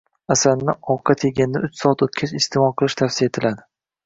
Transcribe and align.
Asalni 0.35 0.73
ovqat 0.93 1.25
yegandan 1.27 1.67
uch 1.69 1.75
soat 1.83 2.03
o‘tgach 2.07 2.35
iste’mol 2.41 2.75
qilish 2.83 2.97
tavsiya 3.05 3.31
etiladi. 3.33 3.67